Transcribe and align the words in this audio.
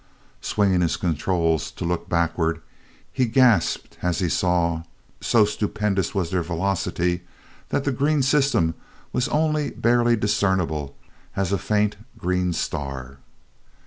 Swinging 0.41 0.81
his 0.81 0.97
controls 0.97 1.69
to 1.69 1.85
look 1.85 2.09
backward, 2.09 2.59
he 3.13 3.27
gasped 3.27 3.97
as 4.01 4.17
he 4.17 4.29
saw, 4.29 4.81
so 5.21 5.45
stupendous 5.45 6.15
was 6.15 6.31
their 6.31 6.41
velocity, 6.41 7.21
that 7.69 7.83
the 7.83 7.91
green 7.91 8.23
system 8.23 8.73
was 9.13 9.27
only 9.27 9.69
barely 9.69 10.15
discernible 10.15 10.95
as 11.35 11.51
a 11.51 11.59
faint 11.59 11.97
green 12.17 12.51
star! 12.51 13.19